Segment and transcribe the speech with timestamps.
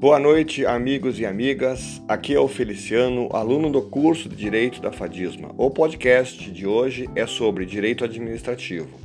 [0.00, 2.00] Boa noite, amigos e amigas.
[2.06, 5.52] Aqui é o Feliciano, aluno do curso de Direito da Fadisma.
[5.58, 8.96] O podcast de hoje é sobre direito administrativo,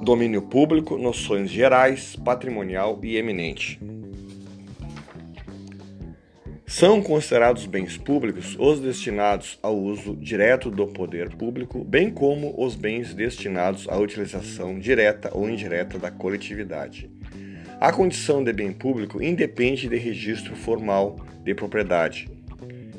[0.00, 3.80] domínio público, noções gerais, patrimonial e eminente.
[6.64, 12.76] São considerados bens públicos os destinados ao uso direto do poder público, bem como os
[12.76, 17.10] bens destinados à utilização direta ou indireta da coletividade.
[17.82, 22.30] A condição de bem público independe de registro formal de propriedade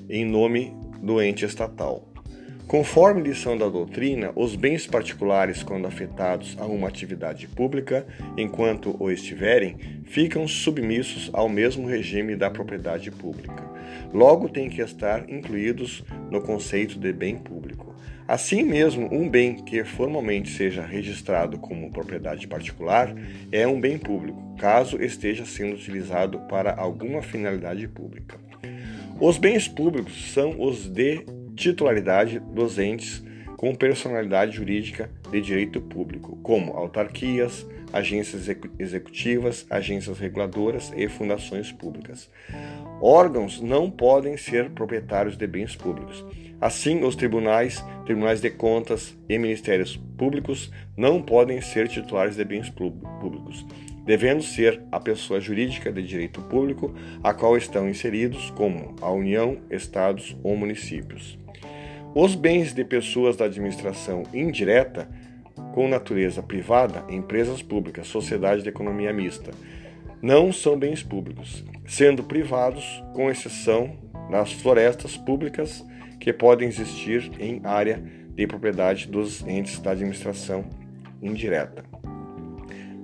[0.09, 2.05] em nome do ente estatal.
[2.67, 8.05] Conforme lição da doutrina, os bens particulares, quando afetados a uma atividade pública,
[8.37, 13.63] enquanto o estiverem, ficam submissos ao mesmo regime da propriedade pública.
[14.13, 17.62] Logo, têm que estar incluídos no conceito de bem público.
[18.27, 23.13] Assim mesmo, um bem que formalmente seja registrado como propriedade particular
[23.51, 28.39] é um bem público, caso esteja sendo utilizado para alguma finalidade pública.
[29.19, 31.25] Os bens públicos são os de
[31.55, 33.23] titularidade dos entes
[33.57, 42.29] com personalidade jurídica de direito público, como autarquias, agências executivas, agências reguladoras e fundações públicas.
[42.99, 46.25] Órgãos não podem ser proprietários de bens públicos.
[46.63, 52.69] Assim, os tribunais, tribunais de contas e ministérios públicos não podem ser titulares de bens
[52.69, 53.65] públicos,
[54.05, 59.57] devendo ser a pessoa jurídica de direito público a qual estão inseridos, como a União,
[59.69, 61.37] estados ou municípios.
[62.15, 65.09] Os bens de pessoas da administração indireta,
[65.73, 69.51] com natureza privada, empresas públicas, sociedade de economia mista,
[70.21, 73.97] não são bens públicos, sendo privados, com exceção
[74.31, 75.83] das florestas públicas
[76.23, 78.01] que podem existir em área
[78.33, 80.63] de propriedade dos entes da administração
[81.21, 81.83] indireta.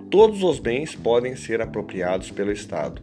[0.10, 3.02] Todos os bens podem ser apropriados pelo Estado.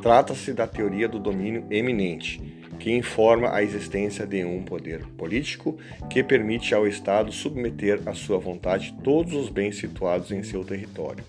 [0.00, 2.40] Trata-se da teoria do domínio eminente
[2.78, 5.76] que informa a existência de um poder político
[6.08, 11.24] que permite ao Estado submeter à sua vontade todos os bens situados em seu território.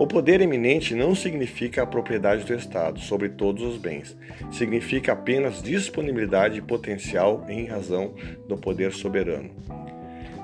[0.00, 4.16] O poder eminente não significa a propriedade do Estado sobre todos os bens,
[4.50, 8.14] significa apenas disponibilidade potencial em razão
[8.48, 9.50] do poder soberano.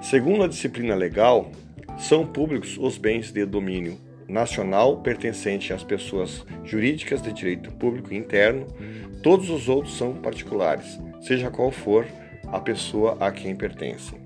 [0.03, 1.51] Segundo a disciplina legal,
[1.97, 8.67] são públicos os bens de domínio nacional pertencente às pessoas jurídicas de direito público interno,
[9.23, 12.07] todos os outros são particulares, seja qual for
[12.49, 14.19] a pessoa a quem pertencem.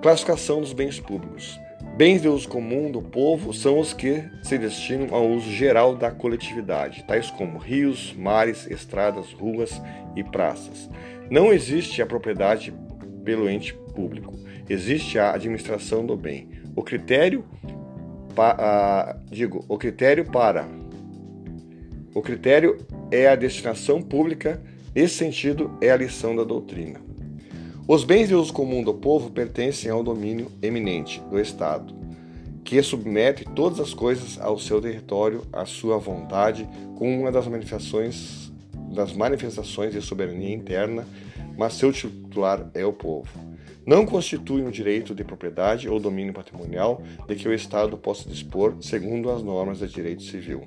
[0.00, 1.65] Classificação dos bens públicos.
[1.96, 6.10] Bens de uso comum do povo são os que se destinam ao uso geral da
[6.10, 9.80] coletividade, tais como rios, mares, estradas, ruas
[10.14, 10.90] e praças.
[11.30, 12.74] Não existe a propriedade
[13.24, 14.34] pelo ente público,
[14.68, 16.50] existe a administração do bem.
[16.76, 17.46] O critério
[18.34, 20.68] pa, digo, o critério para
[22.14, 22.78] o critério
[23.10, 24.62] é a destinação pública,
[24.94, 27.00] esse sentido é a lição da doutrina.
[27.88, 31.94] Os bens de uso comum do povo pertencem ao domínio eminente do Estado,
[32.64, 38.52] que submete todas as coisas ao seu território, à sua vontade, com uma das manifestações
[38.92, 41.06] das manifestações de soberania interna,
[41.56, 43.28] mas seu titular é o povo
[43.86, 48.74] não constitui um direito de propriedade ou domínio patrimonial de que o Estado possa dispor
[48.80, 50.66] segundo as normas de direito civil.